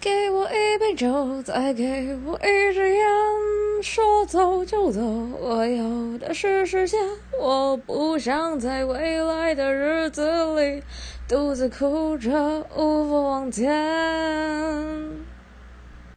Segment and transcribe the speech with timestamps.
[0.00, 3.04] 给我一杯酒再给我一支烟
[3.82, 7.00] 说走就走我有的是时间
[7.40, 10.82] 我不想在未来的日子里
[11.26, 14.97] 独自哭着无法往前。